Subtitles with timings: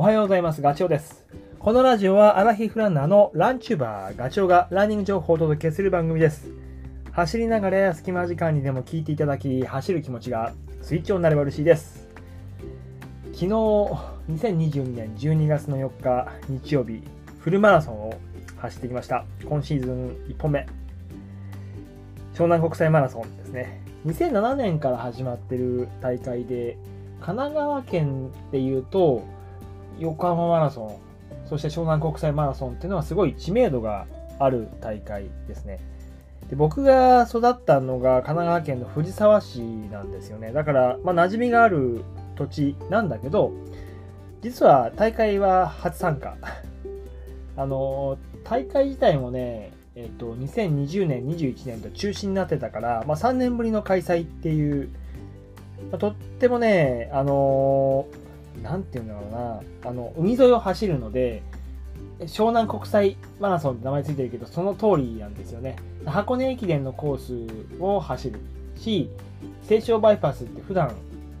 [0.00, 0.62] おはようございます。
[0.62, 1.26] ガチョウです。
[1.58, 6.52] このラジオはアラヒフランナーのランチューバーガチョウがランニング情報をお届けする番組です。
[7.10, 10.52] 走りながら隙間時間にでも聞いていただき、走る気持ちが
[10.82, 12.06] スイッチオンになれば嬉しいです。
[13.32, 17.02] 昨日、2022年12月の4日日曜日、
[17.40, 18.14] フルマラソンを
[18.58, 19.24] 走ってきました。
[19.46, 20.66] 今シーズン1本目。
[22.34, 23.82] 湘南国際マラソンですね。
[24.06, 26.76] 2007年から始まってる大会で、
[27.20, 29.36] 神奈川県っていうと、
[29.98, 34.06] 横浜マラソン、そして湘南国際マラソンっていうのはすごい知名度が
[34.38, 35.80] ある大会ですね。
[36.48, 40.52] で僕が育ったのが神奈川県の藤沢市なんですよね。
[40.52, 42.02] だから、まあ、馴染みがある
[42.36, 43.52] 土地なんだけど、
[44.40, 46.36] 実は大会は初参加。
[47.56, 54.88] あの、大会自体もね、えっ、と、2020年、21年と中止になってたから、まあ、3年ぶりの開催っていう、
[55.90, 58.27] まあ、とってもね、あのな
[58.76, 61.42] んていうんだろうな、あの、海沿いを走るので、
[62.20, 65.76] 湘南国際マラソンって名前ついてるけど、その通りなんですよね。
[66.04, 67.18] 箱根駅伝のコー
[67.78, 68.40] スを走る
[68.76, 69.10] し、
[69.62, 70.92] 西湘バイパスって普段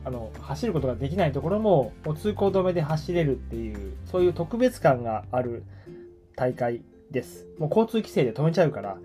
[0.04, 5.64] あの走ることができないところももう通行止めで走れるっていう、そういう特別感がある
[6.36, 7.46] 大会です。
[7.58, 8.98] もう交通規制で止めちゃうから。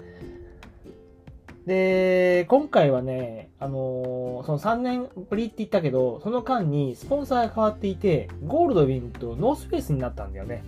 [1.65, 10.63] で、今回はね、あのーその3年ぶりって言ったけど、その間にスポンサーが変わっていて、ゴールドウィンとノースフェイスになったんだよね。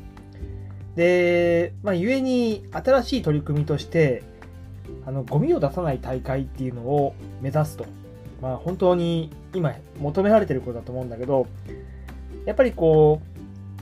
[0.95, 4.23] で、まあ、ゆえに新しい取り組みとして、
[5.05, 7.85] あの、ゴミを出さない大会っていうのを目指すと。
[8.41, 11.47] まあ、本当に今求められてることだと思うんだけど、
[12.45, 13.21] やっぱりこ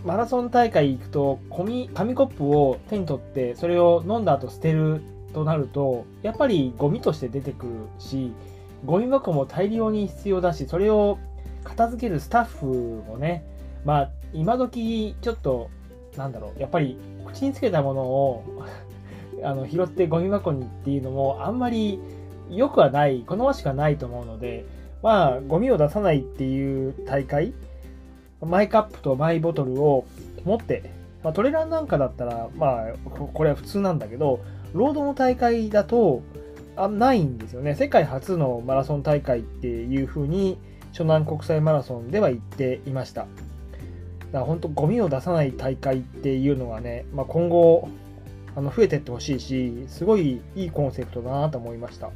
[0.03, 5.01] う、マラソン大会行くと、紙紙コップを手に取って、それを飲んだ後捨てる
[5.33, 8.31] となると、やっぱりゴミとして出てくるし、
[8.85, 11.17] ゴミ箱も大量に必要だし、それを
[11.63, 13.45] 片付けるスタッフもね、
[13.85, 15.69] まあ、今時ちょっと、
[16.17, 18.43] なんだろう、やっぱり口につけたものを
[19.43, 21.99] あの拾ってゴミ箱にっていうのもあんまり
[22.49, 24.65] 良くはない、好ましくはないと思うので、
[25.01, 27.53] まあ、ゴミを出さないっていう大会、
[28.41, 30.05] マイカップとマイボトルを
[30.43, 30.91] 持って、
[31.23, 34.39] まあ、トレランなんかだったら、まあ、これは普通なんだけど、
[34.73, 36.21] ロードの大会だと、
[36.75, 37.75] あないんですよね。
[37.75, 40.57] 世界初のマラソン大会っていう風に、
[40.91, 43.21] 湘南国際マラソンでは言っていました。
[43.21, 47.87] だから本当、ゴミを出さない大会っていうのはね、まあ、今後、
[48.55, 52.09] あの増えてってほしいし、すごいいいコンセプトだなと思いました。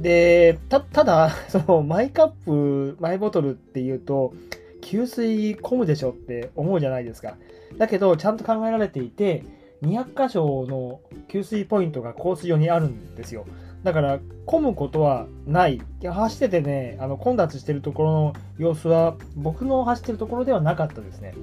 [0.00, 4.34] で、た、ただ、 その、マイカップ、マイボトルっていうと、
[4.80, 7.36] 給水混むでしょって思うじゃないですか。
[7.78, 9.44] だけど、ちゃんと考えられていて、
[9.82, 11.00] 200箇所の
[11.34, 13.44] 給水ポイントがコース上にあるんですよ。
[13.82, 15.82] だから、混むことはない。
[16.00, 21.34] 走っててね、あの、混雑してるところの様子は、僕の走ってるところではなかったですね。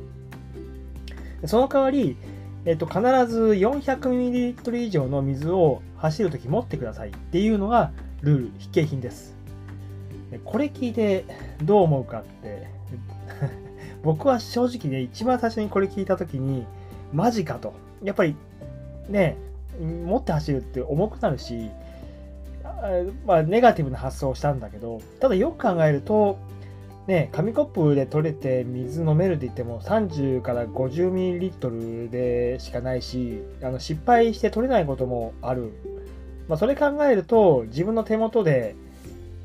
[1.43, 2.15] その代わり、
[2.63, 7.91] えっと、必ず 400ml 以上の水を走るとき持ってくださいっていうのが
[8.21, 9.35] ルール、必携品です。
[10.45, 11.25] これ聞いて
[11.63, 12.67] どう思うかって、
[14.03, 16.65] 僕は正直ね、一番最初にこれ聞いたときに、
[17.11, 17.73] マジかと。
[18.03, 18.37] やっぱり
[19.09, 19.35] ね、
[19.79, 21.71] 持って走るって重くなるし、
[23.25, 26.39] まあ、ネガティブな発想をしたんだけど、ただよく考えると、
[27.07, 35.71] ね、紙コップで取れて水飲めるって言っても30から50ミリリットルでしかないし、あの失敗して取れないこともある。
[36.47, 38.75] まあ、それ考えると自分の手元で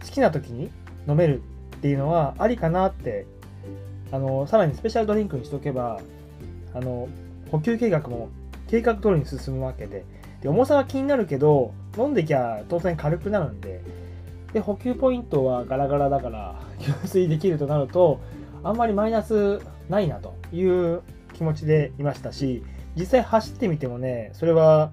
[0.04, 0.70] 好きな時に
[1.08, 1.42] 飲める
[1.76, 3.26] っていうのはありかなって、
[4.12, 6.00] あの、さらにスペシャルドリンクにしとけば、
[6.74, 7.08] あの、
[7.50, 8.28] 補給計画も
[8.68, 10.04] 計画通りに進むわけで、
[10.42, 13.80] で、重さは気になるけど、飲んできゃ当然軽くなるんで、
[14.52, 18.20] で、補給ポイントはガラガラだから、 給水できるとなると、
[18.62, 21.02] あんまりマイナスないなという
[21.34, 22.62] 気持ちでいましたし、
[22.96, 24.92] 実際走ってみてもね、それは、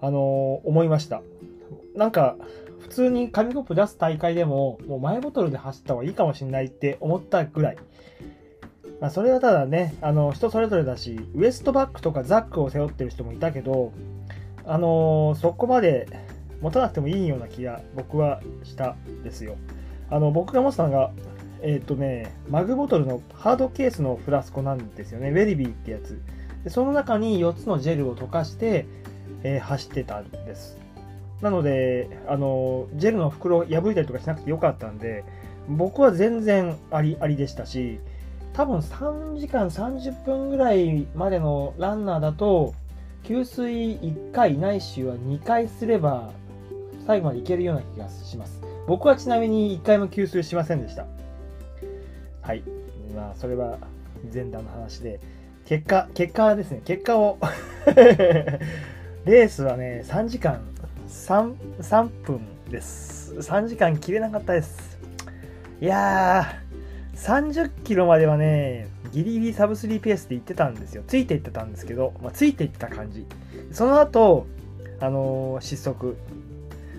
[0.00, 1.22] あの思いました。
[1.94, 2.36] なんか、
[2.80, 7.76] 普通に紙コップ出す大会でも、もうマイボトルで走った方がいいかもしれないって思ったぐらい。
[9.04, 13.92] まあ、それはただね、あの、人それぞれだし、ウエストバッグとかザックを背負ってる人もいたけど、
[14.64, 16.08] あのそこまで
[16.62, 19.56] 持たなくてもいいような気が僕はしたですよ。
[20.08, 21.10] あの、僕が持ってたのが、
[21.60, 25.28] えっ、とね、マグボトルのハードケースのフラスコなんですよね。
[25.28, 26.18] ウェリビーってやつ。
[26.64, 28.86] でその中に4つのジェルを溶かして、
[29.42, 30.78] えー走ってたんです。
[31.42, 35.26] なので、あの、ジェルの袋を破いたりとかしなくてよかったんで、
[35.68, 38.00] 僕は全然ありありでしたし、
[38.54, 42.72] 多分3時間30分ぐらいまでのランナーだと、
[43.24, 46.30] 給水1回ないしは2回すれば、
[47.04, 48.62] 最後までいけるような気がします。
[48.86, 51.04] 僕はちなみに1回も給水しませんでした。
[52.42, 52.62] はい。
[53.14, 53.76] まあ、それは
[54.32, 55.18] 前段の話で。
[55.66, 57.38] 結果、結果ですね、結果を
[57.86, 60.60] レースはね、3時間
[61.08, 62.40] 3、3分
[62.70, 63.34] です。
[63.34, 64.98] 3時間切れなかったです。
[65.80, 66.63] いやー、
[67.16, 71.02] 30キロまではね、ギリギリサブ3ペースで行ってたんですよ。
[71.06, 73.26] ついていってたんですけど、まあ、ついていってた感じ。
[73.70, 74.46] その後、
[75.00, 76.16] あのー、失速。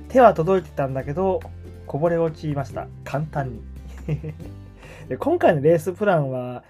[0.10, 1.42] 手は届いてたんだけど、
[1.86, 2.88] こぼれ落ちました。
[3.04, 3.62] 簡単に。
[5.10, 6.64] で今回のレースプランは、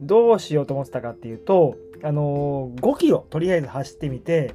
[0.00, 4.54] どうしようと思ってたかっていうと、あのー、5キロとりあえず走ってみて、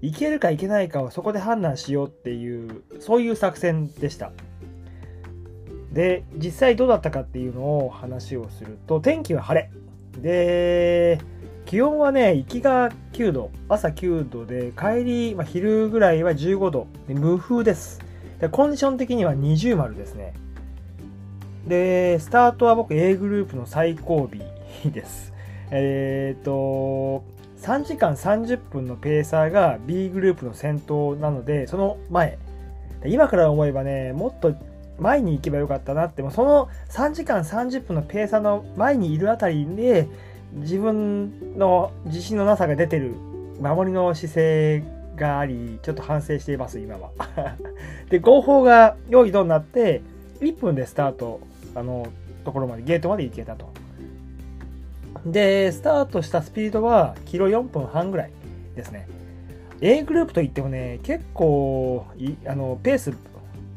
[0.00, 4.32] いけるかいけないかをそこで判断しようっていう、そういう作戦でした。
[5.92, 9.70] で、実際どうだったかっていうのを話をすると、天気は晴れ。
[10.20, 11.20] で、
[11.66, 16.86] 気温はね、行きが9度、朝9度で、帰り、まあ、昼ぐらいは15度。
[17.06, 18.00] で無風です。
[18.40, 20.32] で、コンディション的には20丸ですね。
[21.66, 24.28] で、スタートは僕 A グループの最後
[24.84, 25.32] 尾です。
[25.70, 27.24] えっ、ー、と、
[27.58, 32.38] 3時間30分のペーサーが B グループの先頭なので、その前。
[33.06, 34.54] 今から思えばね、もっと
[35.02, 40.08] 前に行けばよかったなって、もその3時間30分のペーサーの前にいるあたりで、
[40.54, 43.14] 自分の自信のなさが出てる
[43.60, 44.84] 守りの姿勢
[45.16, 47.10] があり、ちょっと反省しています、今は。
[48.10, 50.02] で、合法が用意どになって、
[50.40, 51.40] 1分でスタート、
[51.74, 52.06] あの、
[52.44, 53.70] ところまで、ゲートまで行けたと。
[55.24, 58.30] で、スタートしたスピードは、キロ4分半ぐらい
[58.74, 59.06] ですね。
[59.80, 62.06] A グループといってもね、結構、
[62.46, 63.16] あの、ペース、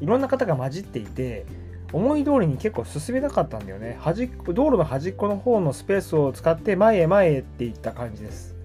[0.01, 1.45] いろんな方が混じっていて、
[1.94, 3.97] 思い通りに結構進めなかったんだよね。
[4.01, 8.56] 端っ、道路の端っこの方のスペースを使って前へ前へっていった感じです。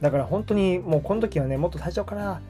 [0.00, 2.40] だから本当にもうこの時はね、もっと最初から、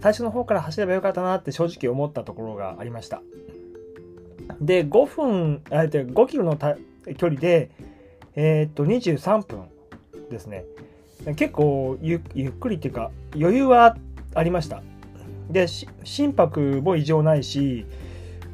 [0.00, 3.22] 最初の方から走ればよかったなって正直思ったところがありました。
[4.60, 7.70] で、5分、あえて5キロの距離で、
[8.34, 9.64] えー、っと、23分
[10.30, 10.64] ですね。
[11.36, 13.96] 結構ゆっくりっていうか、余裕は
[14.34, 14.82] ありました。
[15.50, 15.66] で、
[16.04, 17.86] 心拍も異常ないし、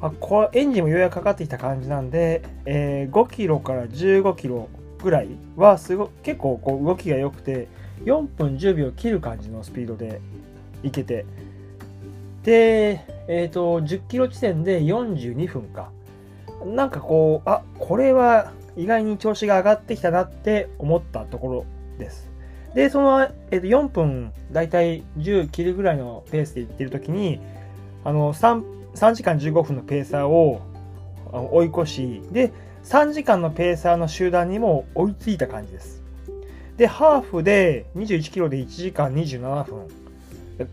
[0.03, 4.69] あこエンジンもようやくかかってきた感じなんで、えー、5キロから15キロ
[5.01, 7.69] ぐらいはすご結構こう動きが良くて
[8.05, 10.21] 4分10秒切る感じのスピードで
[10.83, 11.25] いけて
[12.43, 15.91] で、えっ、ー、と10キロ地点で42分か。
[16.67, 21.65] なんかこうあこれは意外に調子が上がってきたなって思ったところ
[21.99, 22.32] です。
[22.75, 27.41] でその、えー、と4分だいたい10切るぐらいのペースでいってる時に
[28.05, 30.61] あの3 3時間15分のペーサーを
[31.33, 32.53] 追い越し、で、
[32.85, 36.03] 3時間のペーサーの集団にも追いついた感じです。
[36.77, 39.89] で、ハーフで21キロで1時間27分。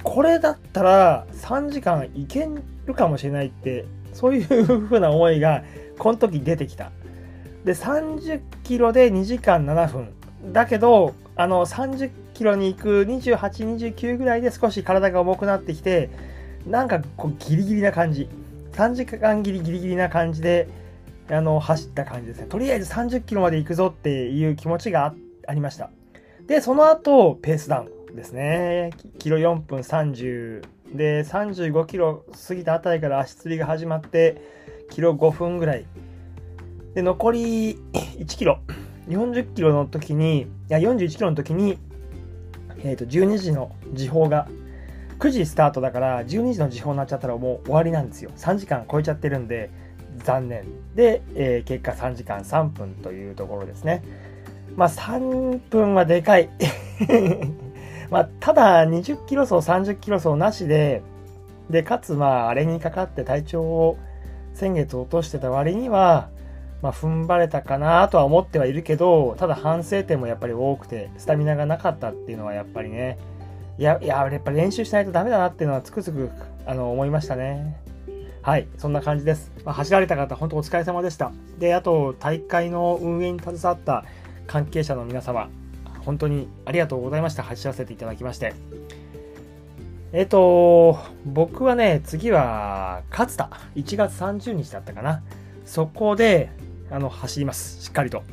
[0.04, 2.48] これだったら3時間いけ
[2.86, 5.64] るかもしれないって、そういう風な思いが
[5.98, 6.92] この時出てきた。
[7.64, 10.10] で、30キロで2時間7分。
[10.52, 13.38] だけど、あの、30キロに行く28、
[13.94, 16.10] 29ぐらいで少し体が重くなってきて、
[16.68, 18.28] なんかこうギリギリな感じ。
[18.74, 20.68] 3時間ギリギリギリな感じで、
[21.30, 22.48] あの、走った感じですね。
[22.48, 25.16] とりあえず30キロまで行くぞっていう気持ちが
[25.48, 25.92] ありました。
[26.46, 28.90] で、その後、ペースダウンですね。
[29.18, 30.64] キロ4分30。
[30.94, 34.42] で、35キロ過ぎたあたりから足つりが始まって、
[34.92, 35.86] キロ5分ぐらい。
[36.96, 38.60] で、残り1キロ。
[39.10, 41.78] 40キロの時に、いや、41キロの時に、
[42.84, 44.48] えっ、ー、と、12時の時報が
[45.20, 48.32] 9時スタートだから12時の時報になっちゃったらもう終わりなんですよ。
[48.38, 49.70] 3時間超えちゃってるんで
[50.24, 50.64] 残念。
[50.96, 54.02] で、えー、結果3時間3分というところですね。
[54.78, 56.50] まあ3分はでかい。
[58.10, 61.02] まあただ20キロ走30キロ走なしで、
[61.70, 63.98] で、かつまああれにかかって体調を
[64.54, 66.30] 先月落としてた割には、
[66.82, 73.18] まあ、踏ん張れたかなとは思ってはいるけど、ただ反省点もやっぱり多くて、スタミナがなかったっていうのはやっぱりね、
[73.78, 76.30] いや、いや、やっぱり練習しないとダメだなっていうのはつくづく
[76.66, 77.82] あの思いましたね。
[78.42, 79.52] はい、そんな感じです。
[79.66, 81.32] まあ、走られた方、本当お疲れ様でした。
[81.60, 84.06] で、あと、大会の運営に携わった
[84.48, 85.50] 関係者の皆様、
[86.06, 87.44] 本当にありがとうございました。
[87.44, 88.54] 走らせていただきまして。
[90.14, 95.22] えっ、と、僕はね、次は、勝田、1月30日だったかな。
[95.66, 96.50] そこで、
[96.92, 97.84] あの、走ります。
[97.84, 98.24] しっかりと。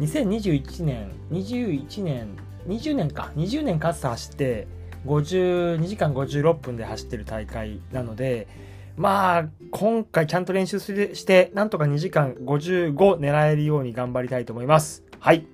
[0.00, 4.66] 2021年、21年、20年か、20年勝田走って、
[5.06, 8.48] 52時間56分で走ってる大会なので、
[8.96, 15.04] まあ、今回ちゃんと練習して、なんとか2時間55狙えるように頑張りたいと思います。
[15.18, 15.46] はい。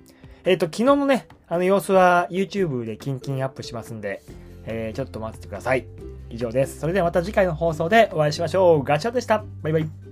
[0.43, 4.21] えっ、ー、と、昨日のね、あの様子は YouTube でキンキンアップしますんで、
[4.65, 5.87] えー、ちょっと待っててください。
[6.29, 6.79] 以上です。
[6.79, 8.83] それではまた次回の放送でお会いしましょう。
[8.83, 9.43] ガチャでした。
[9.61, 10.06] バイバイ。